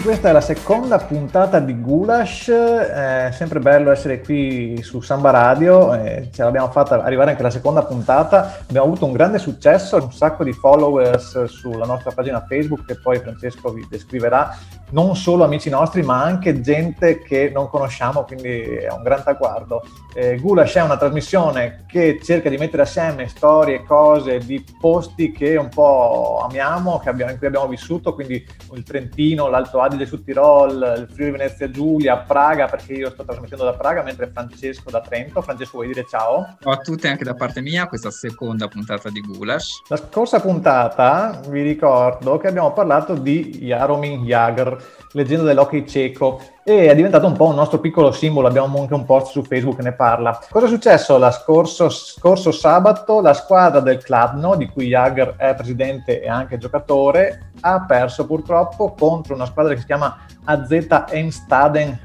[0.00, 5.30] Benvenuti, questa è la seconda puntata di Gulash, è sempre bello essere qui su Samba
[5.30, 5.92] Radio,
[6.30, 10.42] ce l'abbiamo fatta arrivare anche la seconda puntata, abbiamo avuto un grande successo, un sacco
[10.42, 14.56] di followers sulla nostra pagina Facebook che poi Francesco vi descriverà,
[14.90, 19.82] non solo amici nostri ma anche gente che non conosciamo, quindi è un gran traguardo.
[20.14, 25.56] Eh, Gulash è una trasmissione che cerca di mettere assieme storie, cose di posti che
[25.56, 30.06] un po' amiamo, che abbiamo, in cui abbiamo vissuto, quindi il Trentino, Trentino, l'Alto Adige
[30.06, 34.90] su Tirol, il Friuli Venezia Giulia, Praga, perché io sto trasmettendo da Praga, mentre Francesco
[34.90, 35.42] da Trento.
[35.42, 36.56] Francesco, vuoi dire ciao?
[36.60, 39.82] Ciao a tutti anche da parte mia, questa seconda puntata di Gulash.
[39.88, 44.76] La scorsa puntata vi ricordo che abbiamo parlato di Jaromir Jagr,
[45.12, 49.04] leggenda dell'hockey cieco, e è diventato un po' un nostro piccolo simbolo, abbiamo anche un
[49.04, 50.38] post su Facebook che ne parla.
[50.48, 53.20] Cosa è successo la scorso, scorso sabato?
[53.20, 58.94] La squadra del Kladno, di cui Jagr è presidente e anche giocatore, ha perso purtroppo
[58.96, 60.70] contro una squadra che si chiama AZ
[61.10, 61.98] Enstaden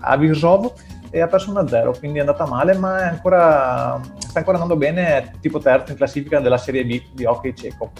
[0.00, 0.72] Avirzov
[1.10, 5.30] e ha perso 1-0, quindi è andata male, ma ancora, sta ancora andando bene, è
[5.40, 7.90] tipo terzo in classifica della Serie B di hockey cieco.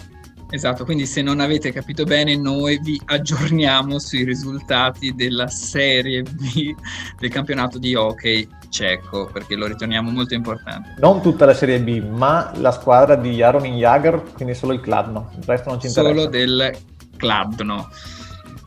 [0.49, 6.73] Esatto, quindi se non avete capito bene, noi vi aggiorniamo sui risultati della Serie B
[7.19, 10.95] del campionato di hockey ceco, perché lo riteniamo molto importante.
[10.99, 15.31] Non tutta la Serie B, ma la squadra di Jaromir Jagr, quindi solo il Kladno,
[15.37, 16.13] il resto non ci interessa.
[16.13, 16.77] Solo del
[17.17, 17.89] Kladno.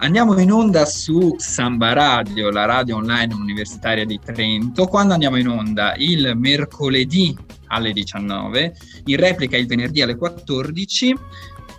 [0.02, 4.86] Andiamo in onda su Samba Radio, la radio online universitaria di Trento.
[4.86, 5.94] Quando andiamo in onda?
[5.96, 11.14] Il mercoledì alle 19, in replica il venerdì alle 14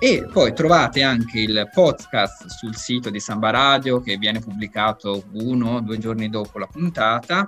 [0.03, 5.75] e poi trovate anche il podcast sul sito di Samba Radio che viene pubblicato uno
[5.75, 7.45] o due giorni dopo la puntata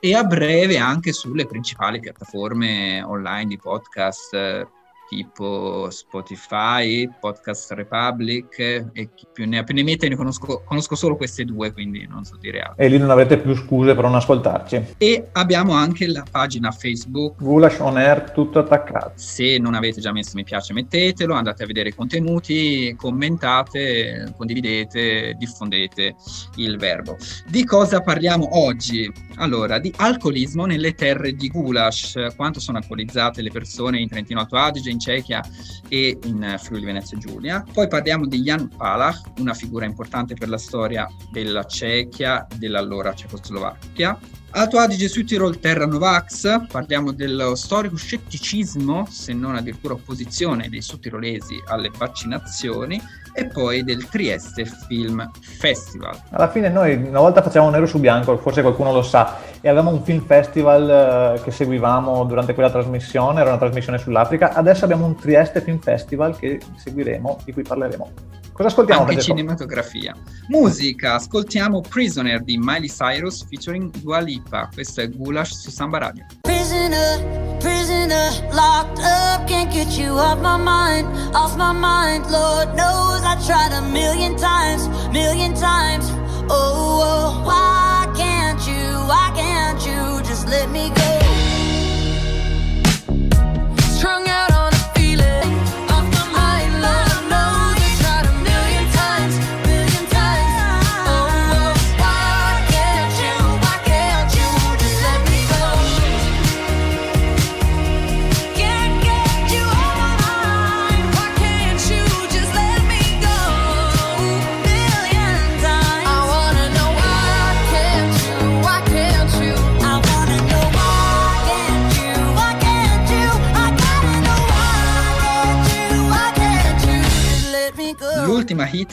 [0.00, 4.66] e a breve anche sulle principali piattaforme online di podcast
[5.08, 10.94] tipo Spotify, Podcast Republic e chi più ne ha più ne mette, ne conosco, conosco
[10.94, 12.82] solo queste due, quindi non so dire altro.
[12.82, 14.94] E lì non avrete più scuse per non ascoltarci.
[14.98, 17.42] E abbiamo anche la pagina Facebook.
[17.42, 19.12] Gulash On Air, tutto attaccato.
[19.16, 25.34] Se non avete già messo mi piace mettetelo, andate a vedere i contenuti, commentate, condividete,
[25.38, 26.14] diffondete
[26.56, 27.16] il verbo.
[27.46, 29.12] Di cosa parliamo oggi?
[29.36, 34.56] Allora, di alcolismo nelle terre di Gulash, quanto sono alcolizzate le persone in Trentino Alto
[34.56, 35.42] Adige, in Cechia
[35.88, 37.64] e in Friuli Venezia Giulia.
[37.72, 44.16] Poi parliamo di Jan Palach, una figura importante per la storia della Cechia, dell'allora Cecoslovacchia.
[44.54, 50.82] Alto Adige su Tirol Terra Novax, parliamo dello storico scetticismo, se non addirittura opposizione dei
[50.82, 53.00] sudtirolesi alle vaccinazioni
[53.32, 56.20] e poi del Trieste Film Festival.
[56.30, 59.90] Alla fine noi una volta facevamo nero su bianco, forse qualcuno lo sa, e avevamo
[59.90, 65.06] un film festival eh, che seguivamo durante quella trasmissione, era una trasmissione sull'Africa, adesso abbiamo
[65.06, 68.10] un Trieste Film Festival che seguiremo, di cui parleremo.
[68.52, 69.02] Cosa ascoltiamo?
[69.02, 70.14] Anche cinematografia.
[70.48, 76.26] Musica, ascoltiamo Prisoner di Miley Cyrus featuring Dua Lipa, questo è Gulash su Samba Radio.
[76.42, 77.50] Prisoner.
[77.62, 82.28] prisoner, locked up, can't get you off my mind, off my mind.
[82.30, 86.10] Lord knows I tried a million times, million times.
[86.50, 91.21] Oh, oh why can't you, why can't you just let me go?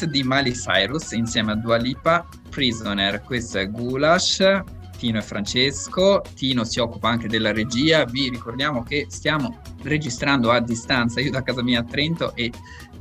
[0.06, 3.22] Di Miley Cyrus insieme a Dua Lipa, Prisoner.
[3.22, 4.44] Questo è Gulash,
[4.98, 6.22] Tino e Francesco.
[6.36, 8.06] Tino si occupa anche della regia.
[8.06, 12.52] Vi ricordiamo che stiamo registrando a distanza, io da casa mia a Trento e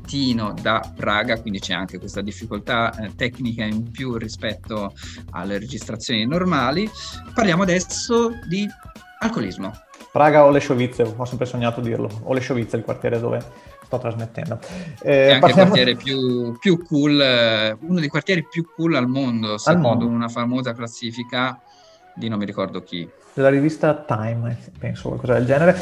[0.07, 4.95] Tino da Praga, quindi c'è anche questa difficoltà eh, tecnica in più rispetto
[5.33, 6.89] alle registrazioni normali.
[7.35, 8.67] Parliamo adesso di
[9.21, 9.73] alcolismo.
[10.11, 12.09] Praga o Leszowice, ho sempre sognato dirlo.
[12.23, 13.45] O Leszowice, il quartiere dove
[13.89, 14.59] sto trasmettendo.
[15.01, 15.63] Eh, è anche parliamo...
[15.63, 19.95] il quartiere più, più, cool, eh, uno dei quartieri più cool al mondo, secondo al
[19.97, 20.15] mondo.
[20.15, 21.59] una famosa classifica
[22.15, 23.09] di non mi ricordo chi.
[23.33, 25.77] Della rivista Time, penso, qualcosa del genere.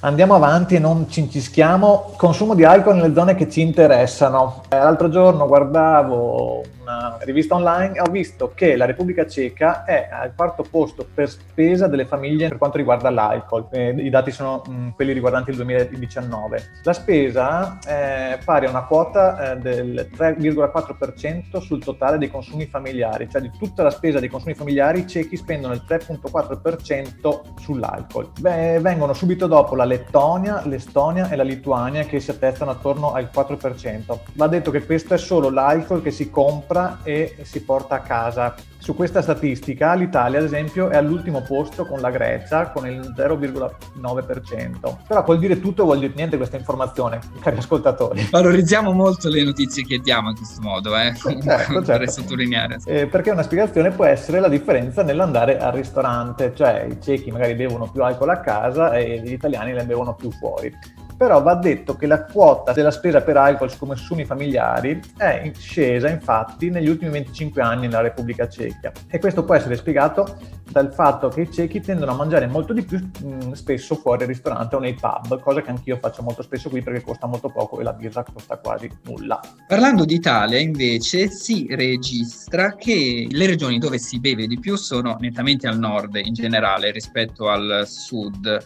[0.00, 2.12] Andiamo avanti e non ci incischiamo.
[2.16, 4.62] Consumo di alcol nelle zone che ci interessano.
[4.68, 10.32] Eh, l'altro giorno guardavo una rivista online ho visto che la Repubblica Ceca è al
[10.36, 13.66] quarto posto per spesa delle famiglie per quanto riguarda l'alcol.
[13.72, 16.62] Eh, I dati sono mh, mm, quelli riguardanti il 2019.
[16.84, 23.28] La spesa è pari a una quota eh, del 3,4% sul totale dei consumi familiari,
[23.28, 28.30] cioè di tutta la spesa dei consumi familiari i cechi spendono il 3,4% sull'alcol.
[28.38, 33.28] Beh, vengono subito dopo la Lettonia, l'Estonia e la Lituania che si attestano attorno al
[33.34, 34.18] 4%.
[34.34, 38.54] Va detto che questo è solo l'alcol che si compra e si porta a casa.
[38.78, 44.96] Su questa statistica l'Italia, ad esempio, è all'ultimo posto con la Grecia con il 0,9%.
[45.08, 48.28] Però vuol dire tutto e vuol dire niente questa informazione, cari ascoltatori.
[48.30, 51.14] Valorizziamo molto le notizie che diamo in questo modo, eh?
[51.16, 52.10] certo, certo.
[52.10, 52.78] sottolineare.
[52.84, 57.54] Eh, perché una spiegazione può essere la differenza nell'andare al ristorante, cioè i cechi magari
[57.54, 61.96] bevono più alcol a casa e gli italiani ne bevono più fuori però va detto
[61.96, 67.10] che la quota della spesa per alcol su consumi familiari è scesa infatti negli ultimi
[67.10, 70.36] 25 anni nella Repubblica Ceca e questo può essere spiegato
[70.68, 74.28] dal fatto che i cechi tendono a mangiare molto di più mh, spesso fuori al
[74.28, 77.80] ristorante o nei pub, cosa che anch'io faccio molto spesso qui perché costa molto poco
[77.80, 79.40] e la birra costa quasi nulla.
[79.66, 85.66] Parlando d'Italia invece si registra che le regioni dove si beve di più sono nettamente
[85.66, 88.64] al nord in generale rispetto al sud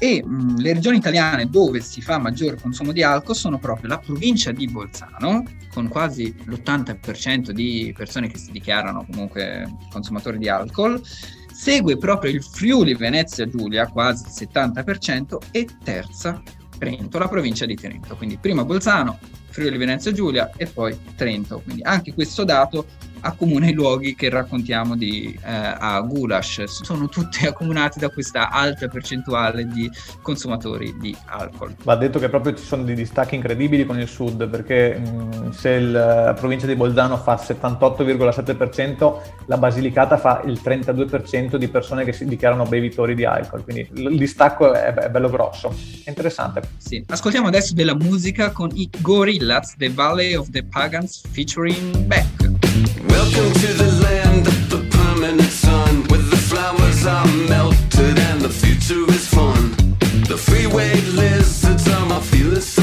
[0.00, 3.98] e mh, le regioni italiane dove si fa maggior consumo di alcol sono proprio la
[3.98, 11.00] provincia di Bolzano, con quasi l'80% di persone che si dichiarano comunque consumatori di alcol,
[11.52, 16.42] segue proprio il Friuli Venezia Giulia, quasi il 70%, e terza
[16.78, 18.16] Trento, la provincia di Trento.
[18.16, 19.18] Quindi prima Bolzano,
[19.50, 21.60] Friuli Venezia Giulia e poi Trento.
[21.60, 22.86] Quindi anche questo dato
[23.20, 28.88] accomuna i luoghi che raccontiamo di, eh, a Gulash, sono tutti accomunati da questa alta
[28.88, 29.90] percentuale di
[30.22, 31.74] consumatori di alcol.
[31.84, 35.50] Va detto che proprio ci sono dei distacchi incredibili con il sud, perché mh, mm,
[35.50, 42.12] se la provincia di Bolzano fa 78,7%, la Basilicata fa il 32% di persone che
[42.12, 45.74] si dichiarano bevitori di alcol, quindi il distacco è, è bello grosso,
[46.04, 46.62] è interessante.
[46.78, 47.04] Sì.
[47.06, 52.39] Ascoltiamo adesso della musica con i Gorillaz, The Valley of the Pagans featuring Beck.
[60.30, 62.79] The freeway lizards are my fearless.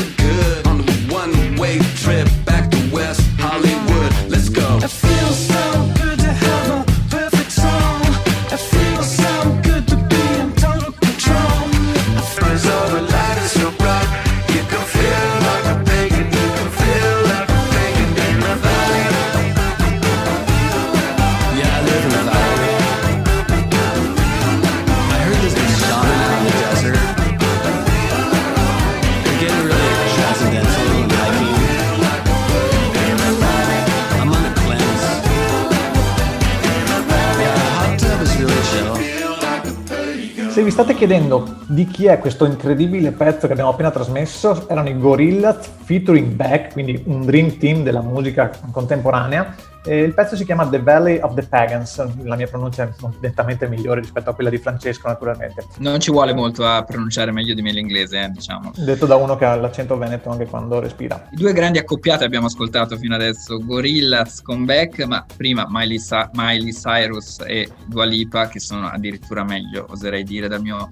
[40.78, 45.72] State chiedendo di chi è questo incredibile pezzo che abbiamo appena trasmesso, erano i Gorillaz
[45.86, 49.56] featuring Beck, quindi un dream team della musica contemporanea.
[49.88, 52.90] E il pezzo si chiama The Valley of the Pagans, la mia pronuncia è
[53.22, 55.66] nettamente migliore rispetto a quella di Francesco naturalmente.
[55.78, 58.74] Non ci vuole molto a pronunciare meglio di me l'inglese, eh, diciamo.
[58.76, 61.30] Detto da uno che ha l'accento veneto anche quando respira.
[61.32, 66.30] I due grandi accoppiate abbiamo ascoltato fino adesso, Gorillaz con Beck, ma prima Miley, Sa-
[66.34, 70.90] Miley Cyrus e Dua Lipa, che sono addirittura meglio, oserei dire, dal mio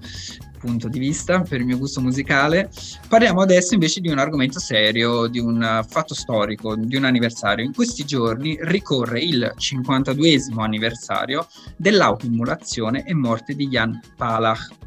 [0.56, 2.70] punto di vista, per il mio gusto musicale.
[3.08, 7.64] Parliamo adesso invece di un argomento serio, di un uh, fatto storico, di un anniversario.
[7.64, 11.46] In questi giorni ricorre il 52esimo anniversario
[11.76, 14.84] dell'autoimmolazione e morte di Jan Palach.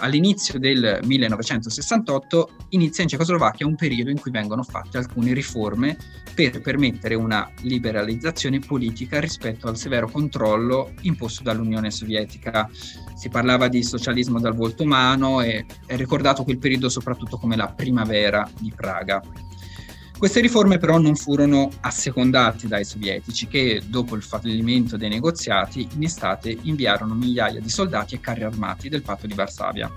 [0.00, 5.96] All'inizio del 1968 inizia in Cecoslovacchia un periodo in cui vengono fatte alcune riforme
[6.34, 12.68] per permettere una liberalizzazione politica rispetto al severo controllo imposto dall'Unione Sovietica.
[13.14, 17.68] Si parlava di socialismo dal volto umano e è ricordato quel periodo soprattutto come la
[17.68, 19.20] primavera di Praga.
[20.16, 26.02] Queste riforme però non furono assecondate dai sovietici che, dopo il fallimento dei negoziati, in
[26.02, 29.90] estate inviarono migliaia di soldati e carri armati del patto di Varsavia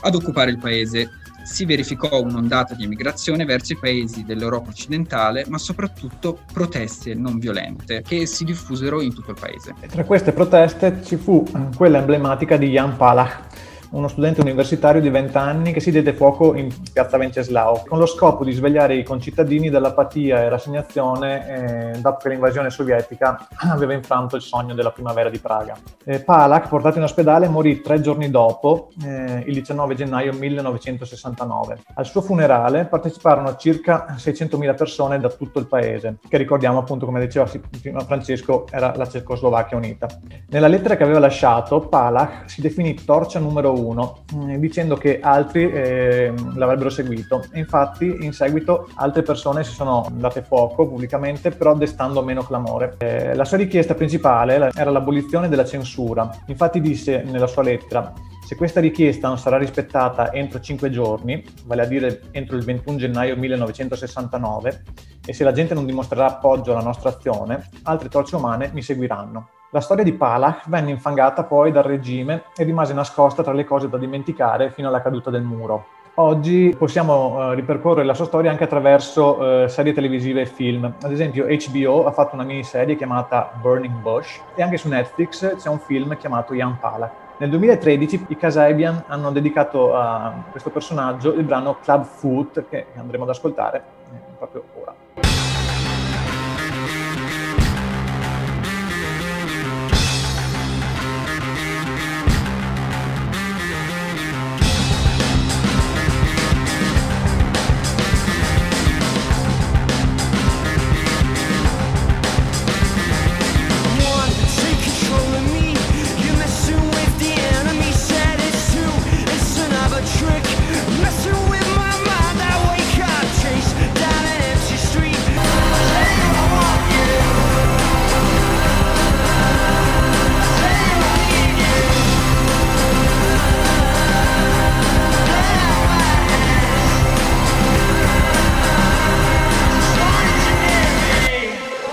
[0.00, 1.10] ad occupare il paese.
[1.44, 8.02] Si verificò un'ondata di emigrazione verso i paesi dell'Europa occidentale, ma soprattutto proteste non violente
[8.02, 9.74] che si diffusero in tutto il paese.
[9.78, 11.46] E tra queste proteste ci fu
[11.76, 13.46] quella emblematica di Jan Palach,
[13.90, 18.06] uno studente universitario di 20 anni che si diede fuoco in piazza Venceslau con lo
[18.06, 24.36] scopo di svegliare i concittadini dall'apatia e rassegnazione eh, dopo che l'invasione sovietica aveva infranto
[24.36, 25.76] il sogno della primavera di Praga.
[26.04, 31.78] Eh, Palak, portato in ospedale, morì tre giorni dopo, eh, il 19 gennaio 1969.
[31.94, 37.20] Al suo funerale parteciparono circa 600.000 persone da tutto il paese, che ricordiamo appunto, come
[37.20, 40.06] diceva Francesco, era la Cecoslovacchia unita.
[40.48, 45.70] Nella lettera che aveva lasciato, Palak si definì torcia numero uno, mm, dicendo che altri
[45.70, 47.44] eh, l'avrebbero seguito.
[47.54, 52.94] Infatti, in seguito, altre persone si sono date fuoco pubblicamente, però destando meno clamore.
[52.98, 56.30] Eh, la sua richiesta principale era l'abolizione della censura.
[56.46, 58.12] Infatti disse nella sua lettera
[58.48, 62.96] se questa richiesta non sarà rispettata entro 5 giorni, vale a dire entro il 21
[62.96, 64.84] gennaio 1969,
[65.26, 69.50] e se la gente non dimostrerà appoggio alla nostra azione, altre torce umane mi seguiranno.
[69.70, 73.90] La storia di Palach venne infangata poi dal regime e rimase nascosta tra le cose
[73.90, 75.84] da dimenticare fino alla caduta del muro.
[76.14, 80.90] Oggi possiamo uh, ripercorrere la sua storia anche attraverso uh, serie televisive e film.
[81.02, 85.68] Ad esempio HBO ha fatto una miniserie chiamata Burning Bush e anche su Netflix c'è
[85.68, 87.12] un film chiamato Jan Palach.
[87.36, 93.24] Nel 2013 i Kasabian hanno dedicato a questo personaggio il brano Club Foot che andremo
[93.24, 93.82] ad ascoltare
[94.12, 94.64] eh, proprio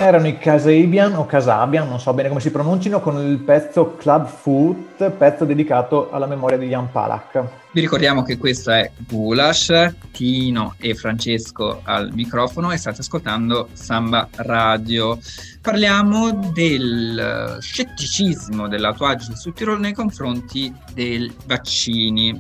[0.08, 4.28] erano i Casabian o Casabian, non so bene come si pronuncino, con il pezzo Club
[4.28, 7.44] Foot, pezzo dedicato alla memoria di Jan Palach.
[7.72, 14.30] Vi ricordiamo che questo è Gulash, Tino e Francesco al microfono e state ascoltando Samba
[14.36, 15.18] Radio.
[15.66, 22.40] Parliamo del scetticismo dell'autoagile sul Tirolo nei confronti dei vaccini.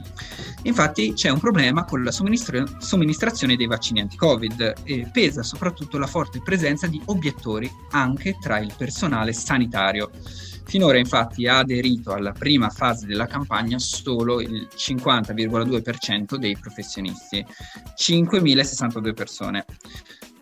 [0.62, 6.06] Infatti c'è un problema con la somministra- somministrazione dei vaccini anti-Covid e pesa soprattutto la
[6.06, 10.12] forte presenza di obiettori anche tra il personale sanitario.
[10.66, 17.44] Finora infatti ha aderito alla prima fase della campagna solo il 50,2% dei professionisti,
[17.98, 19.66] 5.062 persone.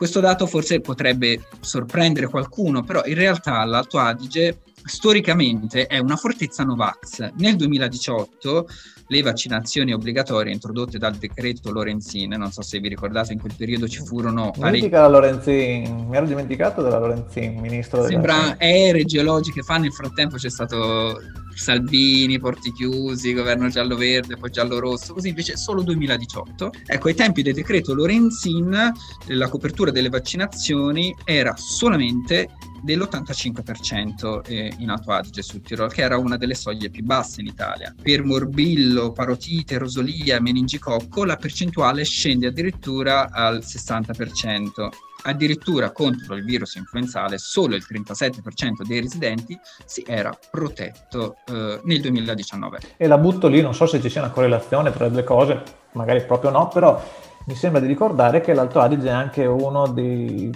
[0.03, 6.63] Questo dato forse potrebbe sorprendere qualcuno, però in realtà l'Alto Adige storicamente è una fortezza
[6.63, 7.31] Novax.
[7.37, 8.67] Nel 2018
[9.07, 13.87] le vaccinazioni obbligatorie introdotte dal decreto Lorenzin, non so se vi ricordate, in quel periodo
[13.87, 14.51] ci furono...
[14.57, 14.89] Pare...
[14.89, 20.49] la Lorenzin, mi ero dimenticato della Lorenzin, ministro Sembra ere geologiche fa, nel frattempo c'è
[20.49, 21.19] stato
[21.55, 26.71] Salvini, porti chiusi, governo giallo-verde, poi giallo-rosso, così invece solo 2018.
[26.85, 28.91] Ecco, ai tempi del decreto Lorenzin
[29.27, 32.49] la copertura delle vaccinazioni era solamente
[32.83, 37.47] dell'85% eh, in Alto Adige sul Tirolo, che era una delle soglie più basse in
[37.47, 37.95] Italia.
[37.99, 44.89] Per morbillo, parotite, rosolia, meningicocco la percentuale scende addirittura al 60%.
[45.25, 52.01] Addirittura contro il virus influenzale solo il 37% dei residenti si era protetto eh, nel
[52.01, 52.79] 2019.
[52.97, 55.63] E la butto lì, non so se ci sia una correlazione tra le due cose,
[55.93, 57.01] magari proprio no, però
[57.45, 60.51] mi sembra di ricordare che l'Alto Adige è anche uno dei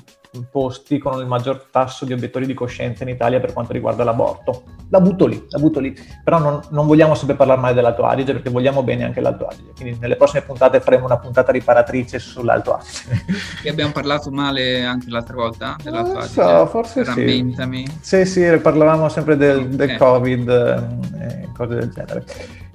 [0.46, 4.64] posti con il maggior tasso di obiettori di coscienza in Italia per quanto riguarda l'aborto.
[4.90, 5.96] La butto lì, la butto lì.
[6.24, 9.72] Però non, non vogliamo sempre parlare male dell'Alto Adige perché vogliamo bene anche l'Alto Adige.
[9.76, 13.26] Quindi nelle prossime puntate faremo una puntata riparatrice sull'Alto Adige.
[13.62, 16.34] Che abbiamo parlato male anche l'altra volta dell'Alto Adige.
[16.34, 17.88] So, forse Rammentami.
[18.02, 18.26] sì.
[18.26, 19.98] Sì, sì, parlavamo sempre del, del okay.
[19.98, 22.26] Covid e eh, cose del genere.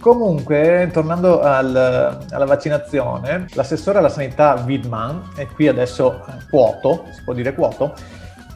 [0.03, 7.33] Comunque, tornando al, alla vaccinazione, l'assessore alla sanità Widman, e qui adesso quoto, si può
[7.33, 7.95] dire quoto,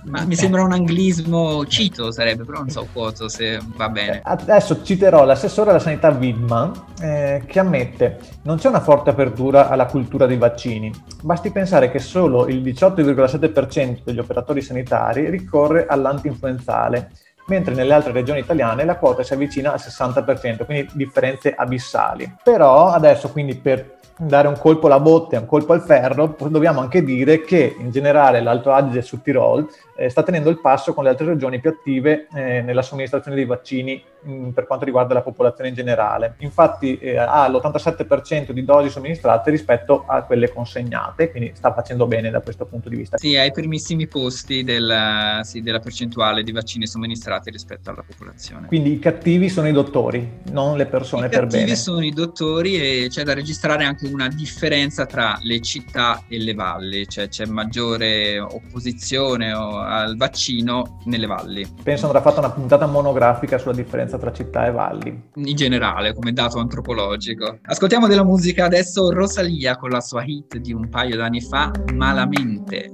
[0.07, 4.21] ma mi sembra un anglismo cito sarebbe, però non so quoto se va bene.
[4.25, 9.87] Adesso citerò l'assessore alla sanità Widman eh, che ammette non c'è una forte apertura alla
[9.87, 10.93] cultura dei vaccini.
[11.23, 17.11] Basti pensare che solo il 18,7% degli operatori sanitari ricorre all'antinfluenzale
[17.47, 22.37] mentre nelle altre regioni italiane la quota si avvicina al 60%, quindi differenze abissali.
[22.43, 27.03] Però adesso quindi per dare un colpo alla botte, un colpo al ferro, dobbiamo anche
[27.03, 31.11] dire che in generale l'Alto Adige sul Tirol eh, sta tenendo il passo con le
[31.11, 35.71] altre regioni più attive eh, nella somministrazione dei vaccini mh, per quanto riguarda la popolazione
[35.71, 36.35] in generale.
[36.39, 42.31] Infatti eh, ha l'87% di dosi somministrate rispetto a quelle consegnate, quindi sta facendo bene
[42.31, 43.17] da questo punto di vista.
[43.17, 48.67] Sì, ai primissimi posti del, sì, della percentuale di vaccini somministrati rispetto alla popolazione.
[48.67, 51.57] Quindi i cattivi sono i dottori, non le persone I per bene.
[51.57, 56.25] I cattivi sono i dottori e c'è da registrare anche una differenza tra le città
[56.29, 59.53] e le valli, cioè c'è maggiore opposizione
[59.87, 61.67] al vaccino nelle valli.
[61.83, 65.23] Penso andrà fatta una puntata monografica sulla differenza tra città e valli.
[65.35, 67.59] In generale, come dato antropologico.
[67.63, 72.93] Ascoltiamo della musica adesso Rosalia con la sua hit di un paio d'anni fa, Malamente.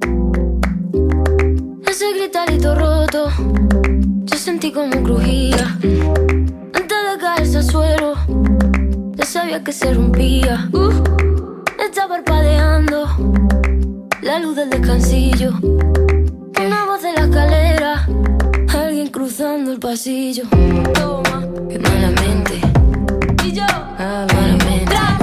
[1.84, 3.30] Ese gritarito roto,
[4.24, 5.76] yo sentí como crujía.
[6.72, 8.14] Antes de caerse al suelo,
[9.14, 10.68] ya sabía que se rompía.
[10.72, 10.90] Uh,
[11.78, 13.06] está parpadeando
[14.22, 15.52] la luz del descansillo.
[17.02, 18.06] De la escalera,
[18.68, 20.44] alguien cruzando el pasillo.
[20.94, 22.60] Toma, que malamente.
[23.44, 24.24] Y yo, ah.
[24.32, 25.21] Malamente.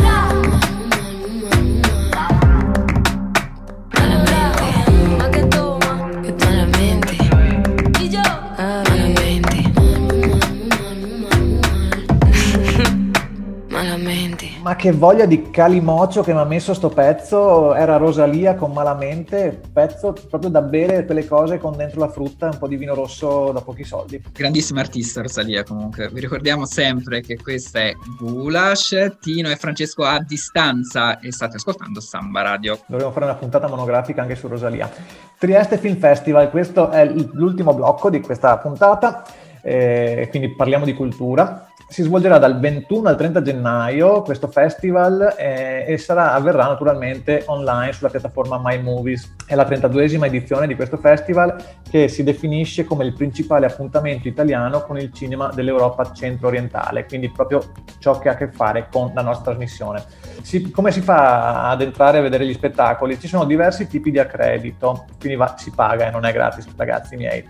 [14.79, 20.15] Che voglia di calimocio che mi ha messo sto pezzo, era Rosalia con Malamente, pezzo
[20.29, 23.51] proprio da bere quelle cose con dentro la frutta e un po' di vino rosso
[23.51, 24.23] da pochi soldi.
[24.31, 30.23] Grandissima artista Rosalia comunque, vi ricordiamo sempre che questa è Gulash, Tino e Francesco a
[30.25, 32.79] distanza e state ascoltando Samba Radio.
[32.85, 34.89] Dovremmo fare una puntata monografica anche su Rosalia.
[35.37, 39.25] Trieste Film Festival, questo è l'ultimo blocco di questa puntata,
[39.61, 45.85] eh, quindi parliamo di cultura si svolgerà dal 21 al 30 gennaio questo festival eh,
[45.87, 49.33] e sarà, avverrà naturalmente online sulla piattaforma My Movies.
[49.43, 51.55] È la 32esima edizione di questo festival
[51.89, 57.59] che si definisce come il principale appuntamento italiano con il cinema dell'Europa centro-orientale, quindi proprio
[57.97, 60.03] ciò che ha a che fare con la nostra trasmissione.
[60.43, 63.19] Si, come si fa ad entrare a vedere gli spettacoli?
[63.19, 67.15] Ci sono diversi tipi di accredito, quindi va, si paga e non è gratis, ragazzi
[67.15, 67.43] miei.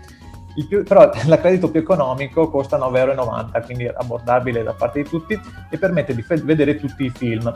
[0.68, 5.78] Più, però l'accredito più economico costa 9,90 euro, quindi abbordabile da parte di tutti e
[5.78, 7.52] permette di f- vedere tutti i film.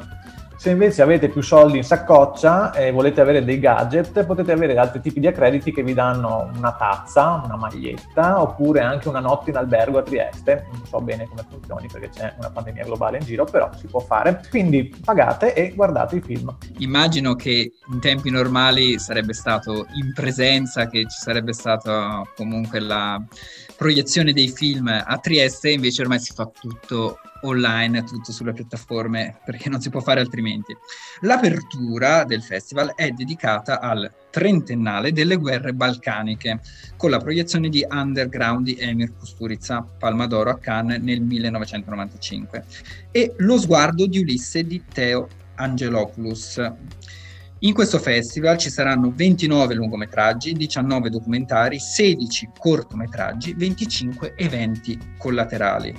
[0.64, 5.03] Se invece avete più soldi in saccoccia e volete avere dei gadget, potete avere altri
[5.03, 9.57] tipi di accrediti che vi danno una tazza, una maglietta, oppure anche una notte in
[9.57, 10.68] albergo a Trieste.
[10.72, 14.00] Non so bene come funzioni perché c'è una pandemia globale in giro, però si può
[14.00, 14.40] fare.
[14.48, 16.57] Quindi pagate e guardate i film.
[16.79, 23.22] Immagino che in tempi normali sarebbe stato in presenza, che ci sarebbe stata comunque la
[23.77, 29.68] proiezione dei film a Trieste, invece ormai si fa tutto online, tutto sulle piattaforme, perché
[29.68, 30.76] non si può fare altrimenti.
[31.20, 36.61] L'apertura del festival è dedicata al trentennale delle guerre balcaniche,
[36.96, 42.64] con la proiezione di Underground di Emir Kusturica, Palma d'Oro a Cannes nel 1995,
[43.11, 46.61] e Lo sguardo di Ulisse di Teo Angelopoulos.
[47.64, 55.94] In questo festival ci saranno 29 lungometraggi, 19 documentari, 16 cortometraggi, 25 eventi collaterali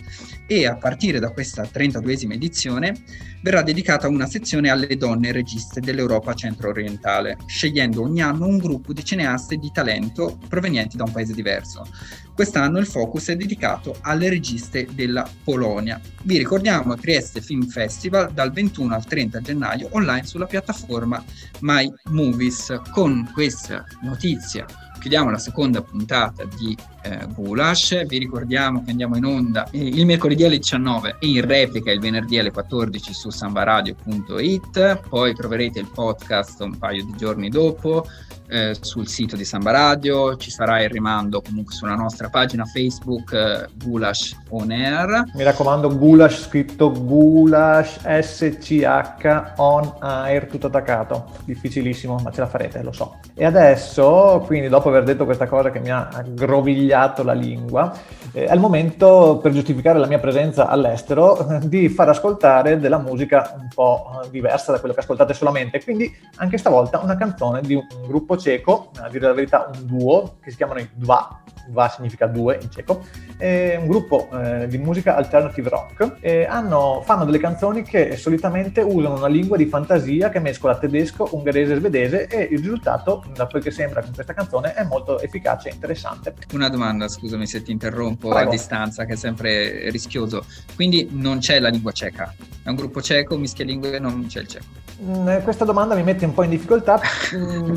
[0.46, 2.94] e a partire da questa 32esima edizione
[3.42, 9.04] verrà dedicata una sezione alle donne registe dell'Europa centro-orientale, scegliendo ogni anno un gruppo di
[9.04, 11.88] cineaste di talento provenienti da un paese diverso.
[12.34, 16.02] Quest'anno il focus è dedicato alle registe della Polonia.
[16.24, 21.24] Vi ricordiamo Trieste Film Festival dal 21 al 30 gennaio online sulla piattaforma
[21.62, 22.74] My Movies.
[22.94, 24.66] Con questa notizia
[25.00, 28.06] chiudiamo la seconda puntata di eh, Gulash.
[28.06, 32.40] Vi ricordiamo che andiamo in onda il mercoledì alle 19 e in replica il venerdì
[32.40, 35.02] alle 14 su sambaradio.it.
[35.08, 38.06] Poi troverete il podcast un paio di giorni dopo
[38.48, 43.34] eh, sul sito di Samba Radio, ci sarà il rimando comunque sulla nostra pagina Facebook
[43.34, 45.24] eh, Gulash On Air.
[45.34, 52.84] Mi raccomando Gulash scritto Gulash SCH On Air tutto attaccato, difficilissimo ma ce la farete,
[52.84, 53.20] lo so.
[53.34, 57.94] E adesso, quindi dopo aver detto questa cosa che mi ha aggrovigliato la lingua,
[58.32, 63.68] eh, il momento per giustificare la mia presenza all'estero di far ascoltare della musica un
[63.74, 68.38] po' diversa da quello che ascoltate solamente, quindi anche stavolta una canzone di un gruppo
[68.38, 72.60] ceco, a dire la verità un duo, che si chiamano i Dva, Dva significa due
[72.62, 73.06] in ceco,
[73.38, 78.82] è un gruppo eh, di musica alternative rock e hanno, fanno delle canzoni che solitamente
[78.82, 83.48] usano una lingua di fantasia che mescola tedesco, ungherese e svedese e il risultato, da
[83.48, 86.36] quel che sembra con questa canzone, è molto efficace e interessante.
[86.54, 88.50] Una domanda, scusami se ti interrompo Prego.
[88.50, 90.46] a distanza, che è sempre rischioso.
[90.76, 94.42] Quindi non c'è la lingua ceca, è un gruppo ceco, mischia lingue e non c'è
[94.42, 94.84] il ceco.
[95.02, 97.00] Mm, questa domanda mi mette un po' in difficoltà.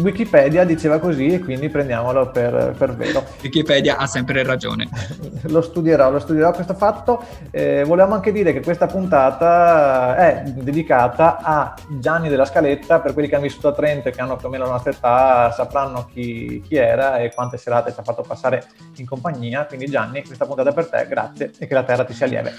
[0.01, 3.25] Wikipedia diceva così e quindi prendiamolo per, per vero.
[3.43, 4.89] Wikipedia Wikipedia ha sempre ragione.
[5.47, 7.25] lo studierò, lo studierò questo fatto.
[7.51, 13.29] Eh, volevamo anche dire che questa puntata è dedicata a Gianni della Scaletta, per quelli
[13.29, 16.09] che hanno vissuto a Trento e che hanno più o meno la nostra età sapranno
[16.13, 19.65] chi, chi era e quante serate ci ha fatto passare in compagnia.
[19.67, 22.55] Quindi Gianni, questa puntata è per te, grazie e che la terra ti sia lieve.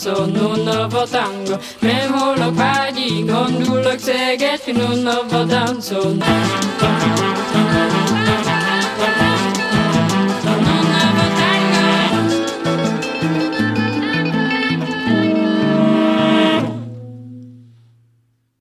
[0.00, 1.56] so no nuna votango.
[1.82, 6.00] Memolo padi gondulok seget nuna votango